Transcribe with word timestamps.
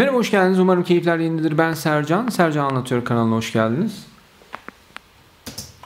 Merhaba 0.00 0.16
hoş 0.16 0.30
geldiniz. 0.30 0.58
Umarım 0.58 0.84
keyifler 0.84 1.18
yerindedir. 1.18 1.58
Ben 1.58 1.74
Sercan. 1.74 2.28
Sercan 2.28 2.64
Anlatıyor 2.64 3.04
kanalına 3.04 3.36
hoş 3.36 3.52
geldiniz. 3.52 4.06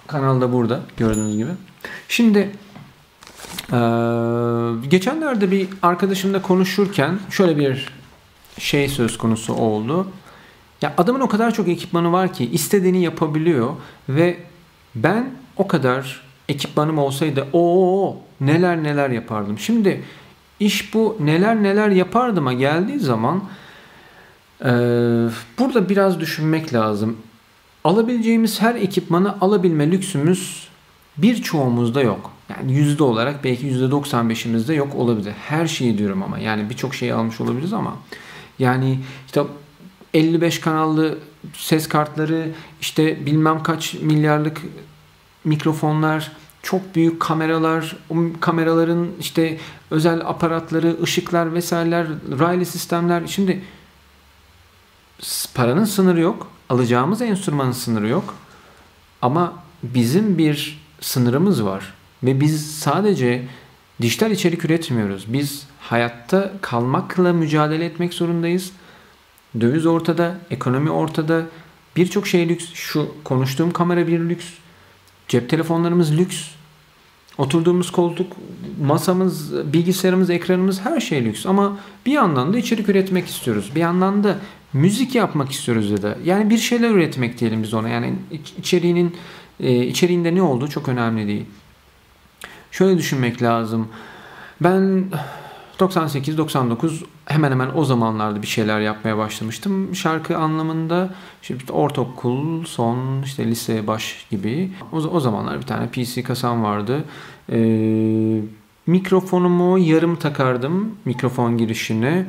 Kanal 0.06 0.40
da 0.40 0.52
burada 0.52 0.80
gördüğünüz 0.96 1.36
gibi. 1.36 1.50
Şimdi 2.08 2.50
geçenlerde 4.88 5.50
bir 5.50 5.68
arkadaşımla 5.82 6.42
konuşurken 6.42 7.18
şöyle 7.30 7.58
bir 7.58 7.92
şey 8.58 8.88
söz 8.88 9.18
konusu 9.18 9.54
oldu. 9.54 10.06
Ya 10.82 10.94
adamın 10.98 11.20
o 11.20 11.28
kadar 11.28 11.54
çok 11.54 11.68
ekipmanı 11.68 12.12
var 12.12 12.32
ki 12.32 12.50
istediğini 12.50 13.02
yapabiliyor 13.02 13.70
ve 14.08 14.36
ben 14.94 15.30
o 15.56 15.68
kadar 15.68 16.22
ekipmanım 16.48 16.98
olsaydı 16.98 17.46
o 17.52 18.16
neler 18.40 18.82
neler 18.82 19.10
yapardım. 19.10 19.58
Şimdi 19.58 20.04
iş 20.60 20.94
bu 20.94 21.16
neler 21.20 21.62
neler 21.62 21.88
yapardım'a 21.88 22.52
geldiği 22.52 23.00
zaman 23.00 23.42
ee, 24.64 24.68
burada 25.58 25.88
biraz 25.88 26.20
düşünmek 26.20 26.74
lazım. 26.74 27.16
Alabileceğimiz 27.84 28.62
her 28.62 28.74
ekipmanı 28.74 29.40
alabilme 29.40 29.90
lüksümüz 29.90 30.68
birçoğumuzda 31.16 32.02
yok. 32.02 32.30
Yani 32.50 32.72
yüzde 32.72 33.02
olarak 33.02 33.44
belki 33.44 33.66
yüzde 33.66 33.84
95'imizde 33.84 34.74
yok 34.74 34.94
olabilir. 34.94 35.32
Her 35.48 35.66
şeyi 35.66 35.98
diyorum 35.98 36.22
ama 36.22 36.38
yani 36.38 36.70
birçok 36.70 36.94
şeyi 36.94 37.14
almış 37.14 37.40
olabiliriz 37.40 37.72
ama 37.72 37.96
yani 38.58 38.98
işte 39.26 39.42
55 40.14 40.60
kanallı 40.60 41.18
ses 41.52 41.88
kartları 41.88 42.48
işte 42.80 43.26
bilmem 43.26 43.62
kaç 43.62 43.94
milyarlık 43.94 44.62
mikrofonlar 45.44 46.32
çok 46.62 46.94
büyük 46.94 47.20
kameralar, 47.20 47.96
o 48.10 48.14
kameraların 48.40 49.08
işte 49.20 49.58
özel 49.90 50.20
aparatları, 50.20 50.96
ışıklar 51.02 51.54
vesaireler, 51.54 52.06
raylı 52.38 52.66
sistemler. 52.66 53.22
Şimdi 53.26 53.62
paranın 55.54 55.84
sınırı 55.84 56.20
yok. 56.20 56.50
Alacağımız 56.68 57.22
enstrümanın 57.22 57.72
sınırı 57.72 58.08
yok. 58.08 58.34
Ama 59.22 59.52
bizim 59.82 60.38
bir 60.38 60.80
sınırımız 61.00 61.64
var. 61.64 61.94
Ve 62.22 62.40
biz 62.40 62.78
sadece 62.78 63.48
dijital 64.02 64.30
içerik 64.30 64.64
üretmiyoruz. 64.64 65.32
Biz 65.32 65.66
hayatta 65.80 66.52
kalmakla 66.60 67.32
mücadele 67.32 67.84
etmek 67.84 68.14
zorundayız. 68.14 68.72
Döviz 69.60 69.86
ortada, 69.86 70.38
ekonomi 70.50 70.90
ortada. 70.90 71.42
Birçok 71.96 72.26
şey 72.26 72.48
lüks. 72.48 72.72
Şu 72.74 73.08
konuştuğum 73.24 73.72
kamera 73.72 74.06
bir 74.06 74.20
lüks. 74.20 74.46
Cep 75.28 75.50
telefonlarımız 75.50 76.18
lüks. 76.18 76.48
Oturduğumuz 77.38 77.92
koltuk, 77.92 78.32
masamız, 78.82 79.54
bilgisayarımız, 79.72 80.30
ekranımız 80.30 80.80
her 80.80 81.00
şey 81.00 81.24
lüks. 81.24 81.46
Ama 81.46 81.78
bir 82.06 82.12
yandan 82.12 82.52
da 82.52 82.58
içerik 82.58 82.88
üretmek 82.88 83.28
istiyoruz. 83.28 83.70
Bir 83.74 83.80
yandan 83.80 84.24
da 84.24 84.38
müzik 84.74 85.14
yapmak 85.14 85.50
istiyoruz 85.50 85.90
ya 85.90 86.02
da 86.02 86.16
yani 86.24 86.50
bir 86.50 86.58
şeyler 86.58 86.90
üretmek 86.90 87.40
diyelim 87.40 87.62
biz 87.62 87.74
ona. 87.74 87.88
Yani 87.88 88.12
içeriğinin 88.58 89.16
e, 89.60 89.86
içeriğinde 89.86 90.34
ne 90.34 90.42
olduğu 90.42 90.68
çok 90.68 90.88
önemli 90.88 91.26
değil. 91.26 91.44
Şöyle 92.70 92.98
düşünmek 92.98 93.42
lazım. 93.42 93.88
Ben 94.60 95.04
98-99 95.78 97.04
hemen 97.26 97.50
hemen 97.50 97.70
o 97.74 97.84
zamanlarda 97.84 98.42
bir 98.42 98.46
şeyler 98.46 98.80
yapmaya 98.80 99.18
başlamıştım. 99.18 99.94
Şarkı 99.94 100.38
anlamında 100.38 101.14
işte 101.42 101.72
ortaokul, 101.72 102.64
son, 102.64 103.22
işte 103.22 103.46
lise 103.46 103.86
baş 103.86 104.26
gibi. 104.30 104.70
O, 104.92 104.96
o 104.96 105.20
zamanlar 105.20 105.60
bir 105.60 105.66
tane 105.66 105.88
PC 105.88 106.22
kasam 106.22 106.62
vardı. 106.62 107.04
Ee, 107.52 108.40
mikrofonumu 108.86 109.78
yarım 109.78 110.16
takardım 110.16 110.94
mikrofon 111.04 111.58
girişini. 111.58 112.26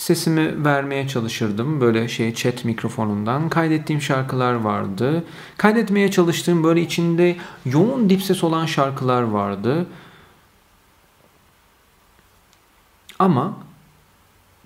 Sesimi 0.00 0.64
vermeye 0.64 1.08
çalışırdım 1.08 1.80
böyle 1.80 2.08
şey 2.08 2.34
chat 2.34 2.64
mikrofonundan. 2.64 3.48
Kaydettiğim 3.48 4.02
şarkılar 4.02 4.54
vardı. 4.54 5.24
Kaydetmeye 5.56 6.10
çalıştığım 6.10 6.64
böyle 6.64 6.80
içinde 6.80 7.36
yoğun 7.64 8.10
dip 8.10 8.22
ses 8.22 8.44
olan 8.44 8.66
şarkılar 8.66 9.22
vardı. 9.22 9.86
Ama 13.18 13.56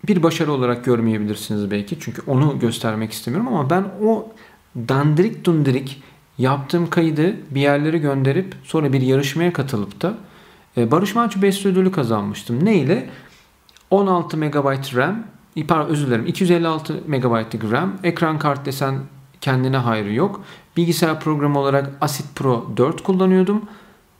bir 0.06 0.22
başarı 0.22 0.52
olarak 0.52 0.84
görmeyebilirsiniz 0.84 1.70
belki. 1.70 2.00
Çünkü 2.00 2.22
onu 2.26 2.58
göstermek 2.58 3.12
istemiyorum 3.12 3.48
ama 3.48 3.70
ben 3.70 3.84
o 4.04 4.28
dandirik 4.76 5.44
dundirik 5.44 6.02
yaptığım 6.38 6.90
kaydı 6.90 7.36
bir 7.50 7.60
yerlere 7.60 7.98
gönderip 7.98 8.54
sonra 8.64 8.92
bir 8.92 9.00
yarışmaya 9.00 9.52
katılıp 9.52 10.02
da 10.02 10.14
e, 10.76 10.90
Barış 10.90 11.14
Manço 11.14 11.42
Best 11.42 11.66
ödülü 11.66 11.92
kazanmıştım. 11.92 12.64
Ne 12.64 12.76
ile? 12.76 13.10
16 13.94 14.36
MB 14.36 14.54
RAM, 14.96 15.22
pardon 15.68 15.88
özür 15.88 16.06
dilerim 16.06 16.26
256 16.26 16.94
MB'lık 17.06 17.72
RAM, 17.72 17.92
ekran 18.02 18.38
kart 18.38 18.66
desen 18.66 18.98
kendine 19.40 19.76
hayrı 19.76 20.12
yok. 20.12 20.44
Bilgisayar 20.76 21.20
programı 21.20 21.58
olarak 21.58 21.90
Acid 22.00 22.24
Pro 22.34 22.72
4 22.76 23.02
kullanıyordum 23.02 23.62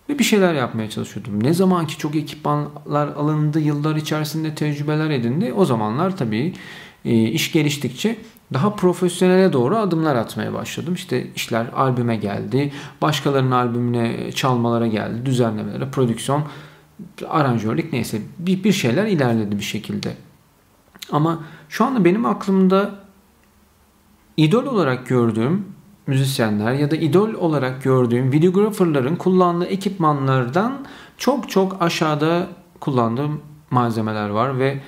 ve 0.09 0.19
bir 0.19 0.25
şeyler 0.25 0.55
yapmaya 0.55 0.91
çalışıyordum. 0.91 1.45
Ne 1.45 1.55
zaman 1.55 1.87
ki 1.87 1.99
çok 1.99 2.17
ekipmanlar 2.17 3.09
alındı, 3.09 3.61
yıllar 3.61 3.97
içerisinde 3.97 4.55
tecrübeler 4.55 5.11
edindi. 5.11 5.53
O 5.53 5.65
zamanlar 5.65 6.17
tabii 6.17 6.53
e, 7.05 7.23
iş 7.23 7.53
geliştikçe 7.53 8.17
daha 8.53 8.75
profesyonele 8.75 9.53
doğru 9.53 9.77
adımlar 9.77 10.17
atmaya 10.17 10.53
başladım. 10.53 10.95
İşte 10.95 11.27
işler 11.37 11.67
albüme 11.77 12.17
geldi, 12.17 12.73
başkalarının 13.03 13.51
albümüne 13.51 14.33
çalmalara 14.33 14.87
geldi, 14.87 15.27
düzenlemelere, 15.27 15.91
prodüksiyon, 15.91 16.45
aranjörlük 17.28 17.92
neyse 17.92 18.22
bir, 18.38 18.65
bir 18.65 18.72
şeyler 18.72 19.06
ilerledi 19.06 19.59
bir 19.59 19.65
şekilde. 19.65 20.16
Ama 21.12 21.44
şu 21.69 21.84
anda 21.84 22.04
benim 22.04 22.26
aklımda 22.26 22.94
idol 24.37 24.66
olarak 24.66 25.06
gördüğüm 25.06 25.65
müzisyenler 26.06 26.72
ya 26.72 26.91
da 26.91 26.97
idol 26.97 27.34
olarak 27.34 27.82
gördüğüm 27.82 28.32
videographerların 28.32 29.16
kullandığı 29.16 29.66
ekipmanlardan 29.66 30.87
çok 31.19 31.50
çok 31.50 31.82
aşağıda 31.82 32.48
kullandığım 32.81 33.41
malzemeler 33.71 34.28
var 34.28 34.59
ve 34.59 34.81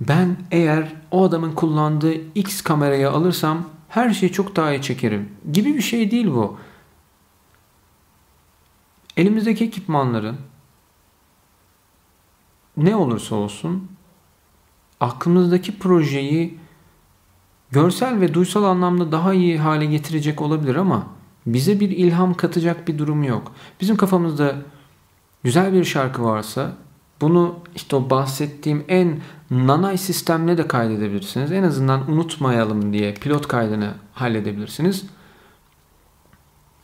ben 0.00 0.36
eğer 0.50 0.92
o 1.10 1.24
adamın 1.24 1.52
kullandığı 1.52 2.14
X 2.34 2.62
kamerayı 2.62 3.10
alırsam 3.10 3.64
her 3.88 4.10
şeyi 4.10 4.32
çok 4.32 4.56
daha 4.56 4.72
iyi 4.72 4.82
çekerim 4.82 5.28
gibi 5.52 5.74
bir 5.74 5.82
şey 5.82 6.10
değil 6.10 6.26
bu. 6.26 6.56
Elimizdeki 9.16 9.64
ekipmanların 9.64 10.36
ne 12.78 12.96
olursa 12.96 13.34
olsun 13.34 13.88
aklımızdaki 15.00 15.78
projeyi 15.78 16.58
görsel 17.70 18.20
ve 18.20 18.34
duysal 18.34 18.64
anlamda 18.64 19.12
daha 19.12 19.34
iyi 19.34 19.58
hale 19.58 19.86
getirecek 19.86 20.42
olabilir 20.42 20.76
ama 20.76 21.06
bize 21.46 21.80
bir 21.80 21.90
ilham 21.90 22.34
katacak 22.34 22.88
bir 22.88 22.98
durum 22.98 23.22
yok. 23.22 23.52
Bizim 23.80 23.96
kafamızda 23.96 24.56
güzel 25.44 25.72
bir 25.72 25.84
şarkı 25.84 26.24
varsa 26.24 26.72
bunu 27.20 27.58
işte 27.76 27.96
o 27.96 28.10
bahsettiğim 28.10 28.84
en 28.88 29.20
nanay 29.50 29.98
sistemle 29.98 30.58
de 30.58 30.68
kaydedebilirsiniz. 30.68 31.52
En 31.52 31.62
azından 31.62 32.10
unutmayalım 32.10 32.92
diye 32.92 33.14
pilot 33.14 33.48
kaydını 33.48 33.94
halledebilirsiniz. 34.12 35.06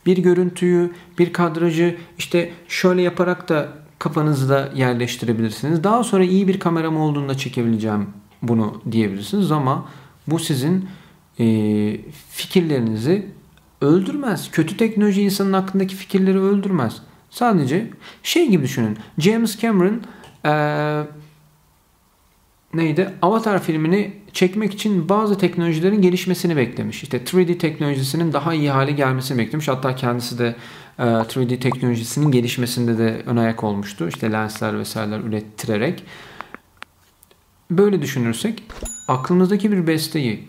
Bir 0.06 0.18
görüntüyü, 0.18 0.94
bir 1.18 1.32
kadrajı 1.32 1.98
işte 2.18 2.52
şöyle 2.68 3.02
yaparak 3.02 3.48
da 3.48 3.83
kafanızda 4.04 4.70
yerleştirebilirsiniz. 4.74 5.84
Daha 5.84 6.04
sonra 6.04 6.24
iyi 6.24 6.48
bir 6.48 6.60
kameram 6.60 6.96
olduğunda 6.96 7.36
çekebileceğim 7.36 8.06
bunu 8.42 8.82
diyebilirsiniz 8.90 9.52
ama 9.52 9.88
bu 10.26 10.38
sizin 10.38 10.88
e, 11.40 11.44
fikirlerinizi 12.30 13.26
öldürmez. 13.80 14.50
Kötü 14.50 14.76
teknoloji 14.76 15.22
insanın 15.22 15.52
aklındaki 15.52 15.94
fikirleri 15.94 16.40
öldürmez. 16.40 16.96
Sadece 17.30 17.90
şey 18.22 18.50
gibi 18.50 18.62
düşünün. 18.62 18.98
James 19.18 19.60
Cameron 19.60 20.02
e, 20.44 20.52
neydi? 22.74 23.10
Avatar 23.22 23.62
filmini 23.62 24.12
çekmek 24.32 24.74
için 24.74 25.08
bazı 25.08 25.38
teknolojilerin 25.38 26.02
gelişmesini 26.02 26.56
beklemiş. 26.56 27.02
İşte 27.02 27.18
3D 27.18 27.58
teknolojisinin 27.58 28.32
daha 28.32 28.54
iyi 28.54 28.70
hale 28.70 28.92
gelmesini 28.92 29.38
beklemiş. 29.38 29.68
Hatta 29.68 29.96
kendisi 29.96 30.38
de 30.38 30.56
3D 30.98 31.58
teknolojisinin 31.58 32.30
gelişmesinde 32.30 32.98
de 32.98 33.22
ön 33.26 33.36
ayak 33.36 33.64
olmuştu. 33.64 34.08
İşte 34.08 34.32
lensler 34.32 34.78
vesaireler 34.78 35.20
ürettirerek. 35.20 36.04
Böyle 37.70 38.02
düşünürsek 38.02 38.62
aklımızdaki 39.08 39.72
bir 39.72 39.86
besteyi 39.86 40.48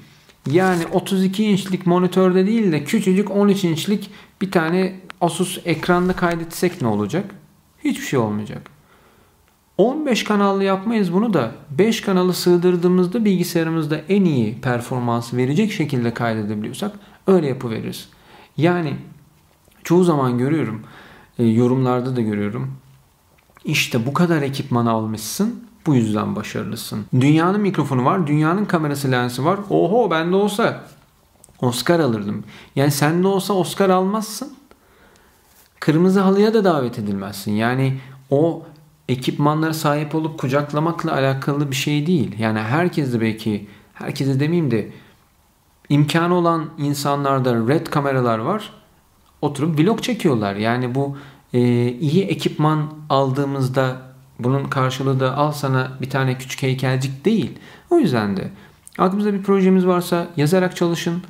yani 0.52 0.84
32 0.94 1.46
inçlik 1.46 1.86
monitörde 1.86 2.48
değil 2.48 2.72
de 2.72 2.84
küçücük 2.84 3.32
13 3.32 3.64
inçlik 3.64 4.12
bir 4.42 4.52
tane 4.52 4.96
Asus 5.22 5.60
ekranda 5.66 6.14
kaydetsek 6.14 6.82
ne 6.82 6.88
olacak? 6.88 7.26
Hiçbir 7.84 8.06
şey 8.06 8.20
olmayacak. 8.20 8.70
15 9.78 10.24
kanallı 10.24 10.64
yapmayız 10.64 11.14
bunu 11.14 11.34
da 11.34 11.52
5 11.72 12.02
kanalı 12.02 12.34
sığdırdığımızda 12.34 13.26
bilgisayarımızda 13.26 14.02
en 14.10 14.26
iyi 14.26 14.62
performans 14.62 15.34
verecek 15.34 15.72
şekilde 15.72 16.14
kaydedebiliyorsak 16.14 16.92
öyle 17.28 17.48
yapıveririz. 17.48 18.10
Yani 18.58 18.94
çoğu 19.86 20.04
zaman 20.04 20.38
görüyorum, 20.38 20.82
e, 21.40 21.44
yorumlarda 21.46 22.16
da 22.16 22.22
görüyorum. 22.22 22.72
İşte 23.66 24.06
bu 24.06 24.14
kadar 24.14 24.42
ekipman 24.42 24.86
almışsın 24.86 25.66
Bu 25.86 25.96
yüzden 25.96 26.36
başarılısın. 26.36 27.06
Dünyanın 27.22 27.62
mikrofonu 27.62 28.06
var, 28.06 28.28
dünyanın 28.28 28.66
kamerası 28.66 29.12
lensi 29.12 29.46
var. 29.46 29.60
Oho 29.70 30.12
bende 30.12 30.36
olsa 30.36 30.84
Oscar 31.62 32.00
alırdım. 32.00 32.44
Yani 32.76 32.92
sende 32.92 33.28
olsa 33.28 33.54
Oscar 33.54 33.90
almazsın. 33.90 34.54
Kırmızı 35.80 36.20
halıya 36.20 36.54
da 36.54 36.64
davet 36.64 37.00
edilmezsin. 37.00 37.52
Yani 37.52 38.00
o 38.30 38.64
ekipmanlara 39.10 39.74
sahip 39.74 40.16
olup 40.16 40.40
kucaklamakla 40.40 41.14
alakalı 41.14 41.72
bir 41.72 41.76
şey 41.76 42.08
değil. 42.08 42.40
Yani 42.40 42.60
herkes 42.60 43.14
de 43.14 43.22
belki, 43.22 43.68
herkese 43.94 44.40
demeyeyim 44.40 44.72
de 44.72 44.92
imkanı 45.90 46.34
olan 46.34 46.70
insanlarda 46.78 47.56
red 47.68 47.88
kameralar 47.88 48.40
var. 48.40 48.74
Oturup 49.42 49.80
vlog 49.80 50.02
çekiyorlar. 50.02 50.56
Yani 50.56 50.96
bu 50.96 51.18
e, 51.54 51.60
iyi 51.92 52.24
ekipman 52.24 52.94
aldığımızda 53.10 54.02
bunun 54.40 54.64
karşılığı 54.64 55.20
da 55.20 55.38
al 55.38 55.52
sana 55.52 55.92
bir 56.02 56.10
tane 56.10 56.38
küçük 56.38 56.64
heykelcik 56.64 57.26
değil. 57.26 57.52
O 57.90 58.00
yüzden 58.00 58.38
de 58.38 58.52
aklımızda 58.98 59.34
bir 59.34 59.44
projemiz 59.44 59.88
varsa 59.88 60.28
yazarak 60.38 60.76
çalışın. 60.76 61.24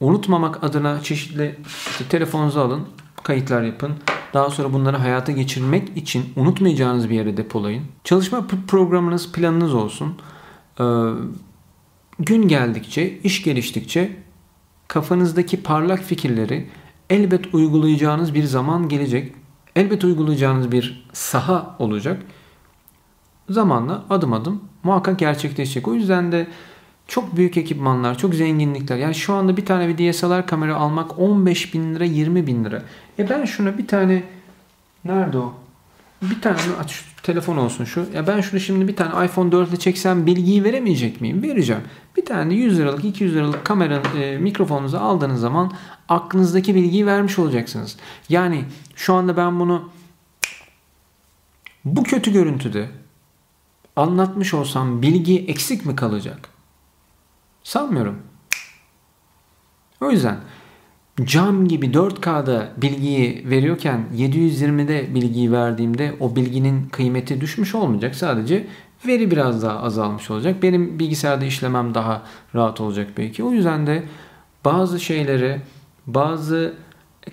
Unutmamak 0.00 0.64
adına 0.64 1.02
çeşitli 1.02 1.56
işte 1.90 2.04
telefonunuzu 2.08 2.60
alın, 2.60 2.88
kayıtlar 3.22 3.62
yapın. 3.62 3.92
Daha 4.34 4.50
sonra 4.50 4.72
bunları 4.72 4.96
hayata 4.96 5.32
geçirmek 5.32 5.96
için 5.96 6.24
unutmayacağınız 6.36 7.10
bir 7.10 7.14
yere 7.14 7.36
depolayın. 7.36 7.84
Çalışma 8.04 8.46
programınız, 8.68 9.32
planınız 9.32 9.74
olsun. 9.74 10.14
Ee, 10.80 10.84
gün 12.18 12.48
geldikçe, 12.48 13.18
iş 13.18 13.42
geliştikçe 13.42 14.16
kafanızdaki 14.88 15.62
parlak 15.62 16.02
fikirleri 16.02 16.68
elbet 17.10 17.54
uygulayacağınız 17.54 18.34
bir 18.34 18.44
zaman 18.44 18.88
gelecek. 18.88 19.32
Elbet 19.76 20.04
uygulayacağınız 20.04 20.72
bir 20.72 21.08
saha 21.12 21.76
olacak. 21.78 22.22
Zamanla 23.48 24.04
adım 24.10 24.32
adım 24.32 24.64
muhakkak 24.82 25.18
gerçekleşecek. 25.18 25.88
O 25.88 25.94
yüzden 25.94 26.32
de 26.32 26.46
çok 27.08 27.36
büyük 27.36 27.56
ekipmanlar, 27.56 28.18
çok 28.18 28.34
zenginlikler. 28.34 28.96
Yani 28.96 29.14
şu 29.14 29.34
anda 29.34 29.56
bir 29.56 29.66
tane 29.66 29.88
bir 29.88 30.12
DSLR 30.12 30.46
kamera 30.46 30.76
almak 30.76 31.18
15 31.18 31.74
bin 31.74 31.94
lira, 31.94 32.04
20 32.04 32.46
bin 32.46 32.64
lira. 32.64 32.82
E 33.18 33.30
ben 33.30 33.44
şuna 33.44 33.78
bir 33.78 33.86
tane, 33.86 34.22
nerede 35.04 35.38
o? 35.38 35.54
Bir 36.22 36.40
tane 36.40 36.58
aç 36.80 37.04
telefon 37.22 37.56
olsun 37.56 37.84
şu. 37.84 38.06
Ya 38.14 38.26
ben 38.26 38.40
şunu 38.40 38.60
şimdi 38.60 38.88
bir 38.88 38.96
tane 38.96 39.26
iPhone 39.26 39.52
4 39.52 39.68
ile 39.68 39.76
çeksem 39.76 40.26
bilgiyi 40.26 40.64
veremeyecek 40.64 41.20
miyim? 41.20 41.42
Vereceğim. 41.42 41.82
Tane 42.30 42.54
100 42.54 42.78
liralık 42.78 43.04
200 43.04 43.34
liralık 43.34 43.64
kamera 43.64 44.02
e, 44.18 44.38
mikrofonunuzu 44.38 44.98
aldığınız 44.98 45.40
zaman 45.40 45.72
aklınızdaki 46.08 46.74
bilgiyi 46.74 47.06
vermiş 47.06 47.38
olacaksınız. 47.38 47.96
Yani 48.28 48.64
şu 48.96 49.14
anda 49.14 49.36
ben 49.36 49.60
bunu 49.60 49.90
bu 51.84 52.02
kötü 52.02 52.32
görüntüde 52.32 52.88
anlatmış 53.96 54.54
olsam 54.54 55.02
bilgi 55.02 55.44
eksik 55.46 55.86
mi 55.86 55.96
kalacak? 55.96 56.48
Sanmıyorum. 57.62 58.18
O 60.00 60.10
yüzden 60.10 60.40
cam 61.24 61.68
gibi 61.68 61.86
4K'da 61.86 62.72
bilgiyi 62.76 63.50
veriyorken 63.50 64.06
720'de 64.16 65.14
bilgiyi 65.14 65.52
verdiğimde 65.52 66.16
o 66.20 66.36
bilginin 66.36 66.88
kıymeti 66.88 67.40
düşmüş 67.40 67.74
olmayacak. 67.74 68.14
Sadece 68.14 68.66
veri 69.06 69.30
biraz 69.30 69.62
daha 69.62 69.80
azalmış 69.80 70.30
olacak. 70.30 70.62
Benim 70.62 70.98
bilgisayarda 70.98 71.44
işlemem 71.44 71.94
daha 71.94 72.22
rahat 72.54 72.80
olacak 72.80 73.08
belki. 73.16 73.44
O 73.44 73.52
yüzden 73.52 73.86
de 73.86 74.04
bazı 74.64 75.00
şeyleri 75.00 75.60
bazı 76.06 76.74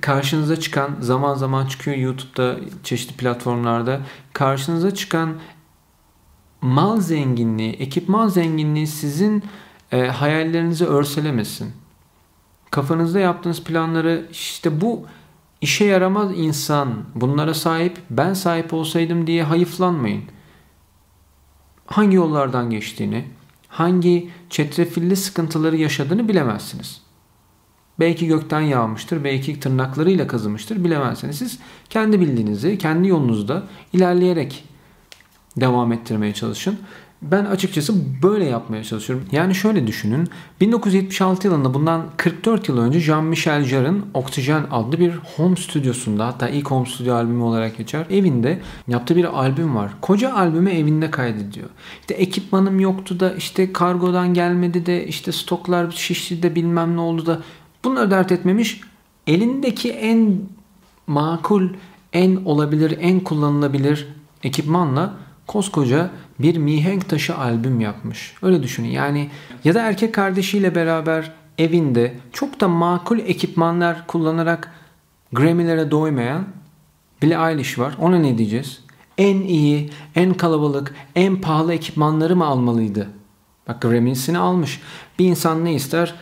karşınıza 0.01 0.59
çıkan 0.59 0.89
zaman 0.99 1.35
zaman 1.35 1.65
çıkıyor 1.65 1.97
YouTube'da 1.97 2.55
çeşitli 2.83 3.17
platformlarda 3.17 4.01
karşınıza 4.33 4.93
çıkan 4.93 5.33
mal 6.61 7.01
zenginliği, 7.01 7.73
ekipman 7.73 8.27
zenginliği 8.27 8.87
sizin 8.87 9.43
e, 9.91 10.07
hayallerinizi 10.07 10.85
örselemesin. 10.85 11.73
Kafanızda 12.71 13.19
yaptığınız 13.19 13.63
planları 13.63 14.27
işte 14.31 14.81
bu 14.81 15.05
işe 15.61 15.85
yaramaz 15.85 16.31
insan 16.35 16.93
bunlara 17.15 17.53
sahip 17.53 17.97
ben 18.09 18.33
sahip 18.33 18.73
olsaydım 18.73 19.27
diye 19.27 19.43
hayıflanmayın. 19.43 20.23
Hangi 21.87 22.15
yollardan 22.15 22.69
geçtiğini, 22.69 23.25
hangi 23.67 24.29
çetrefilli 24.49 25.15
sıkıntıları 25.15 25.77
yaşadığını 25.77 26.27
bilemezsiniz. 26.27 27.01
Belki 27.99 28.27
gökten 28.27 28.61
yağmıştır, 28.61 29.23
belki 29.23 29.59
tırnaklarıyla 29.59 30.27
kazımıştır 30.27 30.83
bilemezsiniz. 30.83 31.37
Siz 31.37 31.59
kendi 31.89 32.19
bildiğinizi, 32.19 32.77
kendi 32.77 33.07
yolunuzda 33.07 33.63
ilerleyerek 33.93 34.63
devam 35.57 35.91
ettirmeye 35.91 36.33
çalışın. 36.33 36.79
Ben 37.21 37.45
açıkçası 37.45 37.93
böyle 38.23 38.45
yapmaya 38.45 38.83
çalışıyorum. 38.83 39.25
Yani 39.31 39.55
şöyle 39.55 39.87
düşünün. 39.87 40.29
1976 40.61 41.47
yılında 41.47 41.73
bundan 41.73 42.05
44 42.17 42.69
yıl 42.69 42.77
önce 42.77 42.99
Jean-Michel 42.99 43.63
Jarre'ın 43.63 44.05
Oxygen 44.13 44.65
adlı 44.71 44.99
bir 44.99 45.13
home 45.35 45.55
stüdyosunda 45.55 46.27
hatta 46.27 46.49
ilk 46.49 46.71
home 46.71 46.85
stüdyo 46.85 47.15
albümü 47.15 47.43
olarak 47.43 47.77
geçer. 47.77 48.05
Evinde 48.09 48.61
yaptığı 48.87 49.15
bir 49.15 49.25
albüm 49.39 49.75
var. 49.75 49.91
Koca 50.01 50.33
albümü 50.33 50.71
evinde 50.71 51.11
kaydediyor. 51.11 51.69
İşte 52.01 52.13
ekipmanım 52.13 52.79
yoktu 52.79 53.19
da 53.19 53.33
işte 53.33 53.73
kargodan 53.73 54.33
gelmedi 54.33 54.85
de 54.85 55.07
işte 55.07 55.31
stoklar 55.31 55.91
şişti 55.91 56.43
de 56.43 56.55
bilmem 56.55 56.95
ne 56.95 57.01
oldu 57.01 57.25
da 57.25 57.41
bunları 57.83 58.11
dert 58.11 58.31
etmemiş. 58.31 58.81
Elindeki 59.27 59.91
en 59.91 60.39
makul, 61.07 61.69
en 62.13 62.35
olabilir, 62.35 62.97
en 63.01 63.19
kullanılabilir 63.19 64.07
ekipmanla 64.43 65.13
koskoca 65.47 66.09
bir 66.39 66.57
mihenk 66.57 67.09
taşı 67.09 67.37
albüm 67.37 67.79
yapmış. 67.79 68.33
Öyle 68.41 68.63
düşünün. 68.63 68.89
Yani 68.89 69.29
ya 69.63 69.75
da 69.75 69.81
erkek 69.81 70.13
kardeşiyle 70.13 70.75
beraber 70.75 71.31
evinde 71.57 72.15
çok 72.33 72.61
da 72.61 72.67
makul 72.67 73.19
ekipmanlar 73.19 74.07
kullanarak 74.07 74.71
Grammy'lere 75.33 75.91
doymayan 75.91 76.45
Billie 77.21 77.51
Eilish 77.51 77.79
var. 77.79 77.95
Ona 77.99 78.19
ne 78.19 78.37
diyeceğiz? 78.37 78.83
En 79.17 79.41
iyi, 79.41 79.89
en 80.15 80.33
kalabalık, 80.33 80.95
en 81.15 81.41
pahalı 81.41 81.73
ekipmanları 81.73 82.35
mı 82.35 82.45
almalıydı? 82.45 83.09
Bak 83.67 83.81
Grammy'sini 83.81 84.37
almış. 84.37 84.81
Bir 85.19 85.25
insan 85.25 85.65
ne 85.65 85.73
ister? 85.73 86.15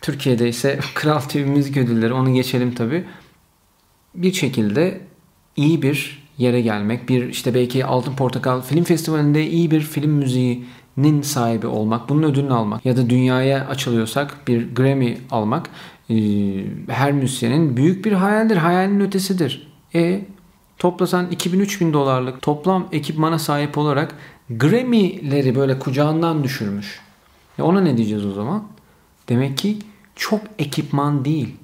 Türkiye'de 0.00 0.48
ise 0.48 0.80
Kral 0.94 1.20
TV 1.20 1.38
müzik 1.38 1.76
ödülleri 1.76 2.12
onu 2.12 2.34
geçelim 2.34 2.74
tabi. 2.74 3.04
Bir 4.14 4.32
şekilde 4.32 5.00
iyi 5.56 5.82
bir 5.82 6.21
yere 6.38 6.60
gelmek, 6.60 7.08
bir 7.08 7.28
işte 7.28 7.54
belki 7.54 7.84
Altın 7.84 8.16
Portakal 8.16 8.60
Film 8.60 8.84
Festivali'nde 8.84 9.46
iyi 9.50 9.70
bir 9.70 9.80
film 9.80 10.10
müziğinin 10.10 11.22
sahibi 11.22 11.66
olmak, 11.66 12.08
bunun 12.08 12.22
ödülünü 12.22 12.52
almak 12.52 12.86
ya 12.86 12.96
da 12.96 13.10
dünyaya 13.10 13.66
açılıyorsak 13.66 14.48
bir 14.48 14.74
Grammy 14.74 15.18
almak 15.30 15.70
e, 16.10 16.14
her 16.88 17.12
müzisyenin 17.12 17.76
büyük 17.76 18.04
bir 18.04 18.12
hayaldir, 18.12 18.56
hayalin 18.56 19.00
ötesidir. 19.00 19.68
E 19.94 20.24
toplasan 20.78 21.26
2000-3000 21.26 21.92
dolarlık 21.92 22.42
toplam 22.42 22.88
ekipmana 22.92 23.38
sahip 23.38 23.78
olarak 23.78 24.14
Grammy'leri 24.50 25.54
böyle 25.54 25.78
kucağından 25.78 26.44
düşürmüş. 26.44 27.00
E 27.58 27.62
ona 27.62 27.80
ne 27.80 27.96
diyeceğiz 27.96 28.26
o 28.26 28.32
zaman? 28.32 28.64
Demek 29.28 29.58
ki 29.58 29.78
çok 30.16 30.40
ekipman 30.58 31.24
değil. 31.24 31.56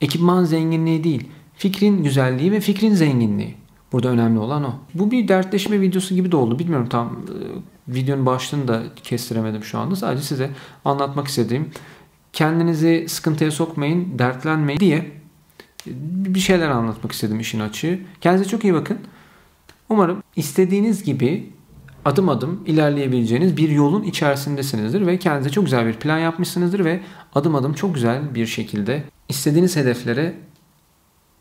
Ekipman 0.00 0.44
zenginliği 0.44 1.04
değil. 1.04 1.28
Fikrin 1.56 2.04
güzelliği 2.04 2.52
ve 2.52 2.60
fikrin 2.60 2.94
zenginliği. 2.94 3.54
Burada 3.92 4.08
önemli 4.08 4.38
olan 4.38 4.64
o. 4.64 4.74
Bu 4.94 5.10
bir 5.10 5.28
dertleşme 5.28 5.80
videosu 5.80 6.14
gibi 6.14 6.32
de 6.32 6.36
oldu. 6.36 6.58
Bilmiyorum 6.58 6.88
tam 6.88 7.06
e, 7.08 7.94
videonun 7.94 8.26
başlığını 8.26 8.68
da 8.68 8.82
kestiremedim 9.02 9.64
şu 9.64 9.78
anda. 9.78 9.96
Sadece 9.96 10.22
size 10.22 10.50
anlatmak 10.84 11.28
istediğim 11.28 11.70
kendinizi 12.32 13.06
sıkıntıya 13.08 13.50
sokmayın, 13.50 14.18
dertlenmeyin 14.18 14.80
diye 14.80 14.96
e, 14.96 15.90
bir 16.34 16.40
şeyler 16.40 16.68
anlatmak 16.68 17.12
istedim 17.12 17.40
işin 17.40 17.60
açığı. 17.60 17.98
Kendinize 18.20 18.50
çok 18.50 18.64
iyi 18.64 18.74
bakın. 18.74 18.98
Umarım 19.88 20.22
istediğiniz 20.36 21.04
gibi 21.04 21.50
adım 22.04 22.28
adım 22.28 22.60
ilerleyebileceğiniz 22.66 23.56
bir 23.56 23.68
yolun 23.68 24.02
içerisindesinizdir 24.02 25.06
ve 25.06 25.18
kendinize 25.18 25.50
çok 25.50 25.64
güzel 25.64 25.86
bir 25.86 25.92
plan 25.92 26.18
yapmışsınızdır 26.18 26.84
ve 26.84 27.00
adım 27.34 27.54
adım 27.54 27.74
çok 27.74 27.94
güzel 27.94 28.34
bir 28.34 28.46
şekilde 28.46 29.04
istediğiniz 29.28 29.76
hedeflere 29.76 30.34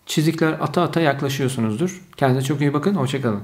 çizikler 0.05 0.57
ata 0.61 0.81
ata 0.81 1.01
yaklaşıyorsunuzdur. 1.01 2.01
Kendinize 2.17 2.45
çok 2.47 2.61
iyi 2.61 2.73
bakın. 2.73 2.95
Hoşçakalın. 2.95 3.41